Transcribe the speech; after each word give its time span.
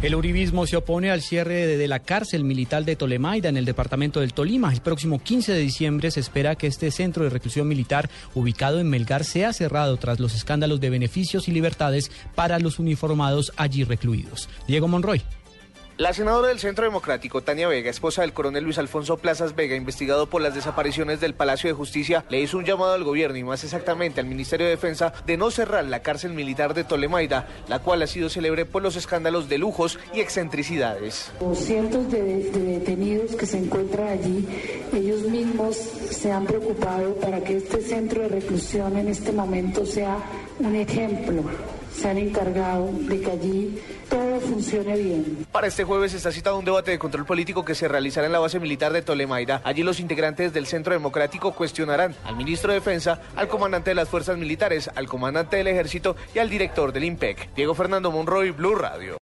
El 0.00 0.14
uribismo 0.14 0.64
se 0.64 0.76
opone 0.76 1.10
al 1.10 1.22
cierre 1.22 1.66
de, 1.76 1.88
la 1.88 1.98
cárcel 1.98 2.44
militar 2.44 2.84
de 2.84 2.94
Tolemaida 2.94 3.48
en 3.48 3.56
el 3.56 3.64
departamento 3.64 4.20
del 4.20 4.32
Tolima. 4.32 4.72
El 4.72 4.80
próximo 4.80 5.20
15 5.20 5.52
de 5.52 5.58
diciembre 5.58 6.12
se 6.12 6.20
espera 6.20 6.54
que 6.54 6.68
este 6.68 6.92
centro 6.92 7.24
de 7.24 7.30
reclusión 7.30 7.66
militar 7.66 8.08
ubicado 8.32 8.78
en 8.78 8.88
Melgar 8.88 9.24
sea 9.24 9.52
cerrado 9.52 9.96
tras 9.96 10.20
los 10.20 10.36
escándalos 10.36 10.78
de 10.78 10.90
beneficios 10.90 11.48
y 11.48 11.50
libertades 11.50 12.12
para 12.36 12.60
los 12.60 12.78
uniformados 12.78 13.52
allí 13.56 13.82
recluidos. 13.82 14.48
Diego 14.68 14.86
Monroy. 14.86 15.20
La 15.98 16.12
senadora 16.12 16.46
del 16.46 16.60
Centro 16.60 16.84
Democrático, 16.84 17.42
Tania 17.42 17.66
Vega, 17.66 17.90
esposa 17.90 18.22
del 18.22 18.32
coronel 18.32 18.62
Luis 18.62 18.78
Alfonso 18.78 19.16
Plazas 19.16 19.56
Vega, 19.56 19.74
investigado 19.74 20.30
por 20.30 20.40
las 20.40 20.54
desapariciones 20.54 21.20
del 21.20 21.34
Palacio 21.34 21.68
de 21.68 21.74
Justicia, 21.74 22.24
le 22.30 22.40
hizo 22.40 22.56
un 22.56 22.64
llamado 22.64 22.92
al 22.92 23.02
gobierno 23.02 23.36
y 23.36 23.42
más 23.42 23.64
exactamente 23.64 24.20
al 24.20 24.28
Ministerio 24.28 24.66
de 24.66 24.70
Defensa 24.70 25.12
de 25.26 25.36
no 25.36 25.50
cerrar 25.50 25.84
la 25.86 26.00
cárcel 26.00 26.34
militar 26.34 26.72
de 26.72 26.84
Tolemaida, 26.84 27.48
la 27.66 27.80
cual 27.80 28.00
ha 28.02 28.06
sido 28.06 28.30
célebre 28.30 28.64
por 28.64 28.80
los 28.80 28.94
escándalos 28.94 29.48
de 29.48 29.58
lujos 29.58 29.98
y 30.14 30.20
excentricidades. 30.20 31.32
Cientos 31.54 32.08
de, 32.12 32.22
de 32.22 32.78
detenidos 32.78 33.34
que 33.34 33.46
se 33.46 33.58
encuentran 33.58 34.06
allí, 34.06 34.46
ellos 34.94 35.22
mismos 35.22 35.74
se 35.76 36.30
han 36.30 36.44
preocupado 36.46 37.16
para 37.16 37.42
que 37.42 37.56
este 37.56 37.80
centro 37.80 38.22
de 38.22 38.28
reclusión 38.28 38.96
en 38.96 39.08
este 39.08 39.32
momento 39.32 39.84
sea 39.84 40.16
un 40.60 40.76
ejemplo 40.76 41.42
se 41.98 42.08
han 42.08 42.18
encargado 42.18 42.90
de 42.92 43.20
que 43.20 43.30
allí 43.30 43.78
todo 44.08 44.27
funcione 44.48 44.96
bien. 44.96 45.46
Para 45.52 45.66
este 45.66 45.84
jueves 45.84 46.14
está 46.14 46.32
citado 46.32 46.58
un 46.58 46.64
debate 46.64 46.90
de 46.90 46.98
control 46.98 47.26
político 47.26 47.64
que 47.64 47.74
se 47.74 47.88
realizará 47.88 48.26
en 48.26 48.32
la 48.32 48.38
base 48.38 48.58
militar 48.58 48.92
de 48.92 49.02
Tolemaida. 49.02 49.60
Allí 49.64 49.82
los 49.82 50.00
integrantes 50.00 50.52
del 50.52 50.66
Centro 50.66 50.92
Democrático 50.92 51.52
cuestionarán 51.52 52.14
al 52.24 52.36
ministro 52.36 52.72
de 52.72 52.78
Defensa, 52.78 53.20
al 53.36 53.48
comandante 53.48 53.90
de 53.90 53.94
las 53.94 54.08
Fuerzas 54.08 54.38
Militares, 54.38 54.90
al 54.94 55.06
comandante 55.06 55.56
del 55.56 55.68
Ejército 55.68 56.16
y 56.34 56.38
al 56.38 56.50
director 56.50 56.92
del 56.92 57.04
IMPEC. 57.04 57.54
Diego 57.54 57.74
Fernando 57.74 58.10
Monroy, 58.10 58.50
Blue 58.50 58.74
Radio. 58.74 59.16